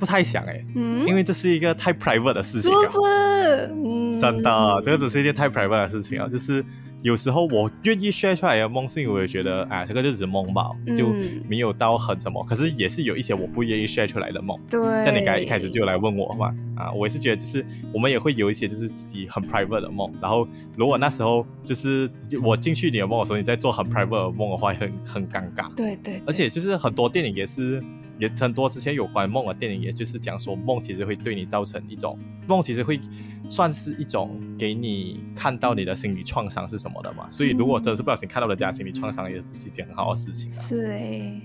[0.00, 2.80] 不太想哎、嗯，因为这是一个太 private 的事是情啊。
[2.90, 3.70] 不是？
[3.84, 6.26] 嗯，真的，这个只是一件太 private 的事情啊。
[6.26, 6.64] 就是
[7.02, 12.42] 有时候我愿意 share 出来的梦，是因为我也觉得，啊，这个就只是梦吧，就嗯没有到很什么。
[12.44, 14.58] 可是也是有一些我不愿意 share 出来的梦。
[14.70, 22.08] 对，像你刚才一开始就来问我嘛，啊，我也是觉得就是我们也会有一些就是自己很 private 的梦，然后如果那时候就是
[22.42, 25.74] 我进去你的梦的时候，你在做很 private 的梦的话，很很尴尬。
[25.74, 27.82] 对对，而且就是很多电影也是，
[28.20, 33.00] 也很多之前有关梦的电影，也就是讲说梦其实会对你造成一种梦，其实会
[33.48, 37.28] 算是一种给你看到你的心理创伤是什么的嘛。
[37.30, 40.60] 所以如果真的是不小心看到人家的心理创伤，也不是一件很好的事情啊。
[40.60, 41.40] 是诶。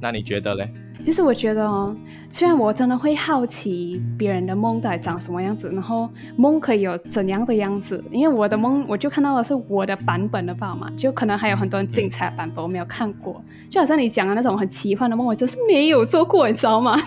[0.00, 0.72] 那你觉得嘞？
[1.04, 1.96] 其实我觉得哦，
[2.30, 16.96] 虽然我真的会好奇别人的梦到底长什么样子，然后梦可以有怎样的样子，因为我的梦我就看到的是我的版本的吧嘛，就可能还有很多很精彩的版本我没有看过，就好像你讲的那种很奇幻的梦，我真是没有做过，你知道吗？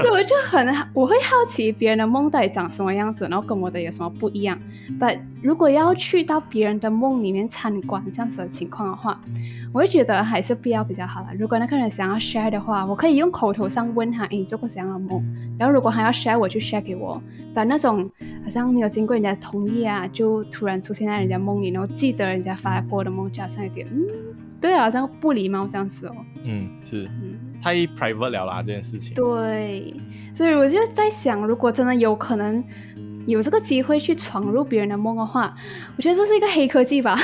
[0.00, 4.56] 所以我就很我会好奇别人的梦到底长什么样子，然后跟我的有什么不一样。
[5.00, 9.20] But 如果要去到别人的梦里面参观这样子的情况的话，
[9.72, 11.28] 我会觉得还是不要比较好了。
[11.36, 15.24] 如果那个人想要 share 的话，我可以用口头上问他，诶，你做过怎样的梦？
[15.58, 17.22] 然后如果他要 share，我就 share 给我。
[17.54, 18.08] 把那种
[18.44, 24.04] 好像没有经过人家同意啊，就突然出现在人家梦里，然后记得人家发过的梦，就好像有点嗯，
[24.60, 26.14] 对啊，好像不礼貌这样子哦。
[26.44, 29.14] 嗯，是嗯，太 private 了啦这件事情。
[29.14, 29.92] 对，
[30.32, 32.62] 所以我就在想，如果真的有可能
[33.26, 35.54] 有这个机会去闯入别人的梦的话，
[35.96, 37.16] 我觉得这是一个黑科技吧。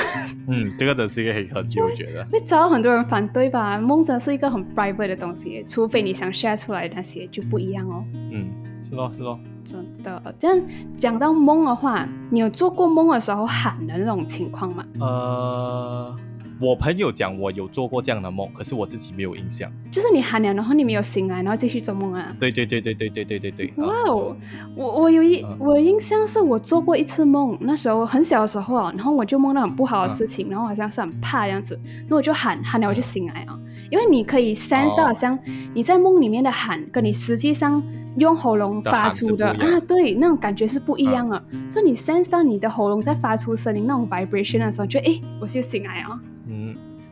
[0.47, 2.25] 嗯，这个真是一个黑科技，我觉得。
[2.31, 3.77] 会遭到很多人反对吧？
[3.77, 8.03] 梦真是一个很 private 的东西，除非你想 share 出来的那些就不一样哦。
[8.31, 8.49] 嗯，
[8.87, 9.39] 是咯是咯。
[9.65, 10.61] 真的，这样
[10.97, 14.85] 讲到梦的话，你有做过梦的时候喊的那种情况吗？
[15.01, 16.15] 呃，
[16.59, 19.71] 我朋友讲我有做过这样的梦，可是我自己没有印象。
[19.91, 22.35] 就是你喊了，然后你没有醒来，然后继续做梦啊？
[22.39, 23.73] 对对对对对对对对对。
[23.77, 24.35] 哇啊哦，
[24.75, 33.57] 我我有一嗯我印象是我做过一次梦，那时候很小的时候啊，然后我就梦到很不好的事嗯情，然后好像是很怕这样子，那我就喊喊了我就醒来啊，
[33.91, 35.37] 因为你可以 sense 到哦好像
[35.75, 37.83] 你在梦里面的喊，跟你实际上
[38.17, 46.19] 用喉咙发出的啊，对，那种感觉是不一样啊，所以你 sense 到你的喉咙在发出声音那种 vibration 的时候，就诶，我就醒来啊。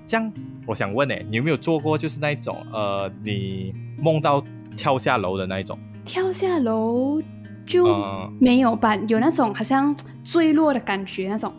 [0.05, 0.33] 嗯，这样
[0.67, 4.43] 我想问呢，你有没有做过就是那一种呃，你梦到
[4.77, 5.77] 跳下楼的那一种？
[6.05, 7.21] 跳下楼
[7.65, 11.51] 就嗯没有吧，有那种好像坠落的感觉那种。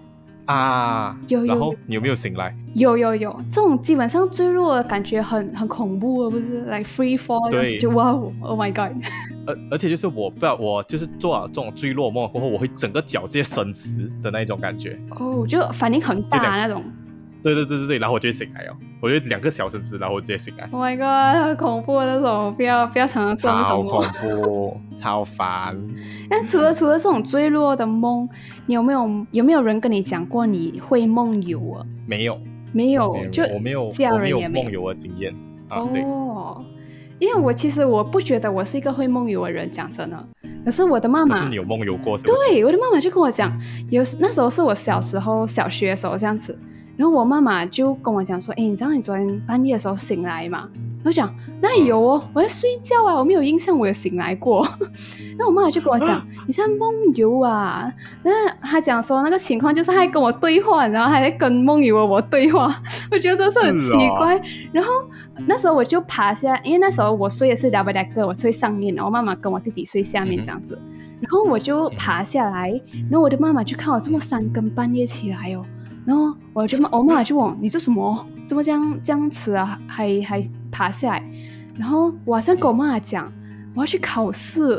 [0.47, 2.55] 啊，有有然后你有没有醒来？
[2.75, 8.97] 有有有，这种基本上坠落的感觉很很恐怖的，不是？like free fall 对就哇哦，Oh my god！
[9.45, 14.97] 而而且就是我不知道，我就是做了这种坠落梦过后，我会整个脚直接伸直的那一种感觉。
[15.11, 16.85] 哦，就反应很大那种。
[17.47, 20.69] 对对对对对，然后我就会醒来哦，我就两个小时之，然后我直接醒来。
[20.73, 24.03] Oh my god，很恐怖的那种，不要不要常常做那超恐。
[24.20, 25.77] 怖，超烦。
[26.29, 28.29] 那除了除了这种坠落的梦，
[28.66, 31.87] 你有没有有没有人跟你讲过你会梦游啊？
[32.05, 32.37] 没有，
[32.73, 35.33] 没有，就我没有，家我没有人也没有梦游的经验。
[35.68, 36.64] 啊，对，哦，
[37.20, 40.29] 因为我其实我不觉得我是一个会梦游的人，讲真的。
[40.64, 42.39] 可是我的妈妈可是你，有梦游过是不是？
[42.51, 43.57] 对，我的妈妈就跟我讲，
[43.89, 46.59] 有那时候是我小时候小学的时候这样子，
[46.97, 50.68] 然后我妈妈就跟我讲说，哎，你知道你昨天半夜的时候醒来吗？
[51.05, 54.66] 我讲那有哦，我在睡觉啊，我没有印象我有醒来过。
[55.38, 57.92] 那我妈妈就跟我讲， 你在梦游啊？
[58.24, 62.74] 那她讲说那个情况就是她在跟我对话，然后还在跟梦游的我对话，
[63.12, 64.40] 我觉得这是很奇怪。
[64.72, 64.90] 然后
[65.47, 70.76] 那时候我就爬下，因为那时候我睡的是 double decker，我睡上面，然后妈妈跟我弟弟睡下面这样子。
[71.20, 72.68] 然后我就爬下来，
[73.09, 75.64] 然后我的妈妈就看我这么三更半夜起来哦，
[76.07, 78.27] 然后我就我妈妈就问我你做什么？
[78.47, 79.79] 怎么这样这样迟啊？
[79.89, 81.23] 还还爬下来？
[81.77, 83.31] 然后我好像跟我妈妈讲，
[83.75, 84.79] 我要去考试。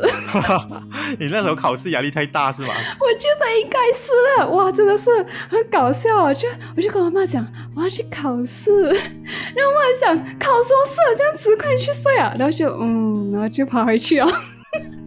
[1.20, 2.68] 你那时候考试压力太大是吗？
[2.98, 5.10] 我觉得应该是了，哇，真的是
[5.48, 6.32] 很搞笑啊！
[6.34, 10.96] 就我就跟我妈讲，我要去考试， 然后我妈讲考什么试？
[11.16, 12.34] 这样子快点去睡啊！
[12.38, 14.28] 然后就嗯，然后就跑回去哦。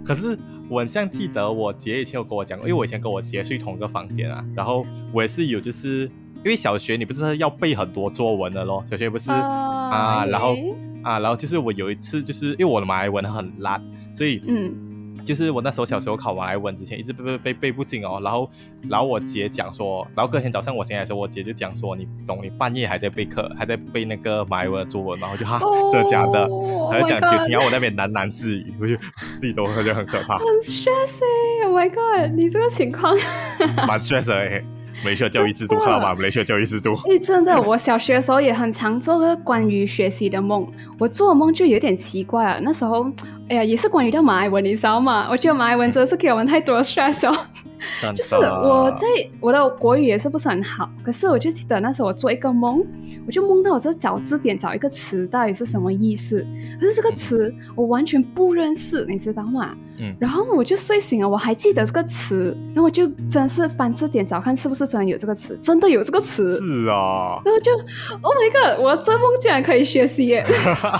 [0.05, 0.37] 可是
[0.71, 10.55] 我很像记得我姐以前有跟我讲过，因为我以前跟我姐睡同一个房间啊，然后我也是有就是因为小学你不是要背很多作文的咯，小学不是、啊，然后
[11.03, 14.73] 啊，然后就是我有一次就是因为我的马来文很烂，所以嗯，
[15.23, 18.49] 就是我那时候小时候考完来文之前一直背背背背不进哦，然后
[18.89, 25.59] 然后我姐讲说，然后隔天早上我醒来的时候，我姐就讲说，你懂你半夜还在备课，还在背那个马来文的作文，然后就哈，
[25.91, 28.95] 这假的，哦还 Oh 就讲听到我那边喃喃自语，我就
[29.39, 33.15] 自己都觉得很可怕，很 stress 哎！Oh my god，你这个情况，
[33.87, 34.63] 蛮 stress 的欸。
[35.03, 36.15] 梅学教育制度，真的知道吗？
[36.15, 36.93] 梅学教育制度。
[37.09, 40.67] 哎，真的，我小学的时候也很常做个关于学习的梦。
[40.99, 42.59] 我做的梦就有点奇怪啊。
[42.61, 43.11] 那时候，
[43.49, 45.27] 哎呀，也是关于到马来文，你知道吗？
[45.31, 47.35] 我觉得马来文真的是给我们太多的 stress 哦。
[48.15, 49.07] 就是我在
[49.39, 52.85] 我的国语也是不是很好，可是我就记得那时候我做一个梦，
[53.25, 56.45] 我就梦到我在找字典找一个词到底是什么意思，
[56.79, 59.75] 可是这个词我完全不认识，你知道吗？
[60.01, 60.15] 嗯。
[60.19, 67.71] 然后我就睡醒了，我还记得这个词，然后我就真是翻字典找看是不是真的有这个词，真的有这个词，是啊，然后就
[68.21, 70.45] Oh my god，我做梦竟然可以学习耶！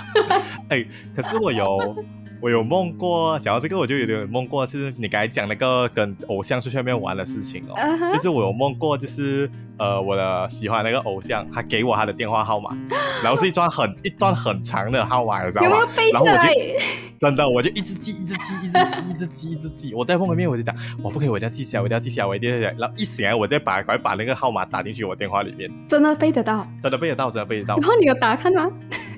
[0.69, 0.85] 哎，
[1.15, 1.95] 可是我有
[2.41, 7.75] 我有梦过，讲到这个我就有点梦过，是你刚才讲那个跟偶像出去外面玩的事情哦。
[8.13, 12.75] 就是我有梦过，就是呃，我的喜欢那个偶像，他给我他的电话号码，
[13.23, 15.87] 然后是一段很一段很长的号码，你知道吗有没有？
[15.95, 16.79] 背下来然后我就？
[17.21, 19.93] 真的，我就一直记，一直记，一直记，一直记，一直记。
[19.93, 22.75] 我在梦里面我就讲，我不可以，我一定要记下来，我一定要记下来，我一定要记下来。
[22.79, 26.67] 然后一醒来，我再把赶快把那个号码打进去我电话里面，真的背得到？
[26.81, 27.87] 真的背得到，真的背得到然。
[27.87, 28.67] 后你有打看吗？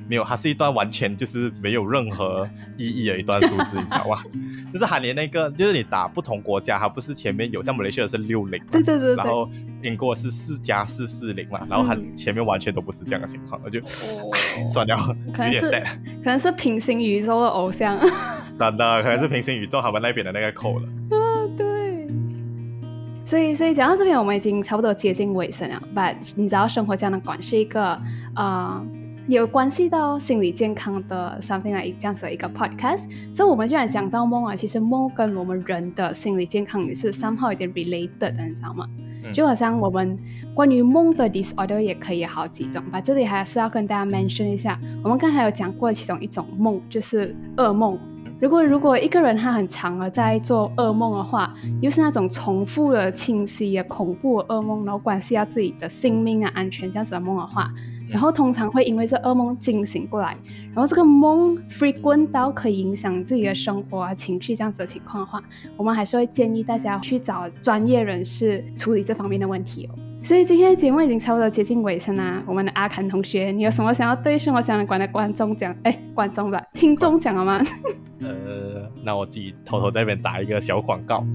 [0.08, 2.47] 没有，它是一段完全就是没有任何
[2.78, 4.24] 意义的一段数字，你知道吗？
[4.72, 9.16] 就是它连那个，就是你打不同国家，它不是前面有像马来西亚是六零嘛，对对对对。
[9.16, 9.49] 然后
[9.82, 14.32] 英国是四加四四零嘛，然后它嗯前面完全都不是这样的情况，我就哦
[14.68, 14.95] 算了，
[15.34, 15.88] 可能是有点 sad，
[16.24, 17.99] 可能是平行宇宙的偶像。
[18.58, 20.88] 真的可能是平行宇宙他们那边的那个口了。
[21.10, 21.18] 啊，
[21.58, 22.08] 对。
[23.26, 25.82] 所以，所以讲到这边，我们已经差不多接近尾声了。
[25.95, 27.99] But 你知道，生活胶囊馆是一个
[28.36, 28.86] 呃
[29.28, 33.07] 有关系到心理健康的 something like 这样子的一个 podcast。
[33.34, 38.88] 所以，我们既然讲到梦啊，其实梦跟我们人的心理健康也是 somehow 有点 related 的，你知道吗？
[39.26, 40.19] 嗯就好像我们
[40.53, 42.99] 关于梦的 disorder 也可以有好几种吧。
[42.99, 47.97] 这里还是要跟大家 mention 一下，我们刚才有讲过其中一种梦就是噩梦。
[48.41, 57.71] 如果如果一个人他很长的在做噩梦的话，又是那种重复的、清晰的、恐怖的噩梦，然后关系到自己的性命啊、安全这样子的梦的话，
[58.14, 60.38] 然后通常会因为这噩梦惊醒过来，
[60.72, 65.41] 然后这个梦 frequent 到可以影响自己的生活啊、情绪这样子的情况的话，
[65.76, 69.97] 我们还是会建议大家去找专业人士处理这方面的问题哦。
[70.24, 72.41] 所以今天的节目已经差不多接近尾声啦。
[72.45, 75.76] 我们的阿侃同学，你有什么想要对生活胶囊馆的观众讲？
[75.82, 77.66] 哎，观众吧，听众讲了吗？
[78.22, 81.26] 呃，那我自己偷偷在那边打一个小广告。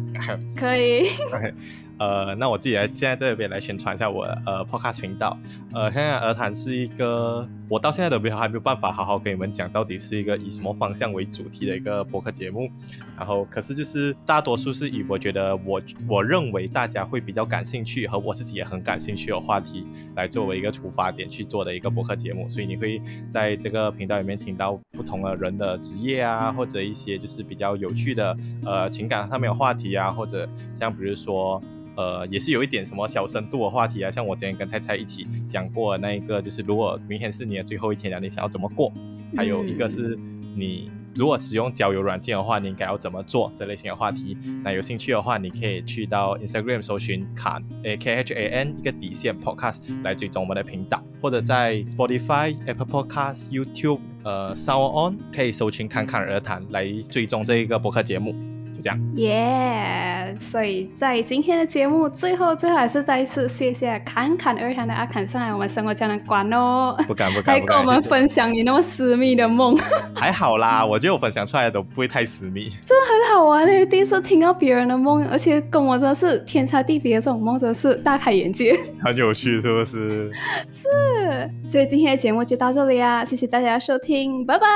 [0.54, 1.08] 可以。
[1.98, 5.36] 呃，那我自己来现在这边来宣传一下我呃 podcast 频道。
[5.72, 12.70] 呃，现在鹅谈是一个，我到现在都没有还没有办法好好跟你们讲到底是一个以什么方向为主题的一个播客节目。
[13.16, 19.84] 然后，可是就是大多数是以我觉得我我认为大家会比较感兴趣和我自己也很感兴趣的话题
[20.14, 22.48] 来作为一个出发点去做的一个播客节目。
[22.48, 31.60] 所以你会在这个频道里面听到不同的人的职业啊，或者一些就是比较有趣的呃情感上面的话题啊，或者像比如说。
[31.98, 38.92] 呃，也是有一点什么小深度的话题啊，像我之前跟菜菜一起讲过的那一个，就是如果明天是你的最后一天了，你想要怎么过？
[39.36, 40.16] 还有一个是
[40.54, 44.38] 你如果使用交友软件的话，你应该要怎么做这类型的话题。
[44.62, 55.18] 那有兴趣的话，你可以去到 Instagram 搜寻 Kan A K H A N 一个底线 Podcast 来追踪我们的频道，或者在 Spotify、Apple Podcast、YouTube、呃 Sound On
[55.34, 58.36] 可以搜寻侃侃而谈来追踪这一个博客节目。
[58.78, 60.36] 就这样，耶！
[60.40, 69.76] 所以在今天的节目最后，最后还是再一次谢谢侃侃而谈的阿侃上来我们生活胶囊馆哦，不敢不敢，还跟我们分享你那么私密的梦，
[70.14, 80.30] 还好啦，我觉得我分享出来的都不会太私密，真的很好玩诶，第一次听到别人的梦，而且跟我真的是天差地别的这种梦，真的是大开眼界，很有趣，是不是？
[80.70, 84.66] 是，所以今天的节目就到这里啊，谢谢大家收听，拜拜，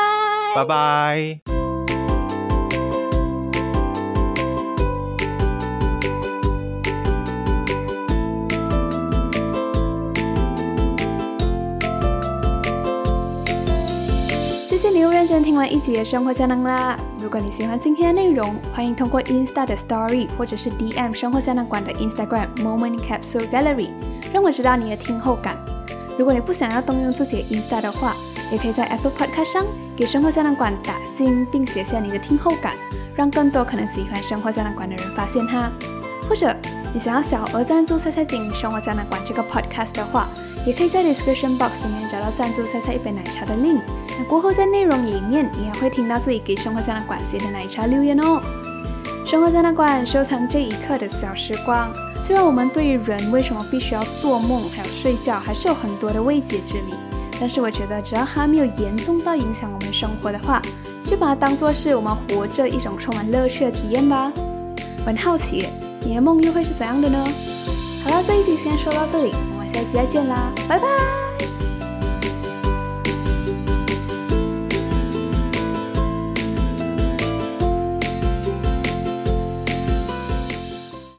[0.57, 1.62] 拜拜。
[15.33, 16.95] 真听完一集的生活胶囊啦！
[17.19, 23.89] 如果你喜欢今天的内容，欢迎通过 Insta 的 Story 或者是 DM 生活胶囊馆的 Instagram Moment Capsule Gallery
[24.31, 25.57] 让我知道你的听后感。
[26.19, 28.15] 如果你不想要动用自己的 Insta 的话，
[28.53, 29.65] 也可以在 Apple Podcast 上
[29.97, 32.75] 给生活胶囊馆打星，并写下你的听后感，
[33.17, 35.71] 让更多可能喜欢生活胶囊馆的人发现它。
[36.29, 36.55] 或者
[36.93, 40.29] 你想要小额赞助菜菜经营生活胶囊馆这个 Podcast 的话，
[40.67, 43.81] 也可以在 Description Box 里面找到赞助菜菜一杯奶茶的 link。
[44.19, 48.41] 那过后在内容里面，你还会听到自己给生活胶囊馆写的奶茶留言哦。
[49.27, 51.91] 生活胶囊馆收藏这一刻的小时光。
[52.23, 56.95] 虽然我们对于人为什么必须要做梦还有睡觉，还是有很多的未解之谜，
[57.41, 60.63] 但是我觉得只要还没有严重到影响我们生活的话，
[61.05, 64.31] 就把它当做是我们活着一种充满乐趣的体验吧。
[65.01, 65.67] 我很好奇，
[66.03, 67.19] 你的梦又会是怎样的呢？
[68.05, 70.87] 好了，这一集先说到这里，我们下期再见啦，拜拜。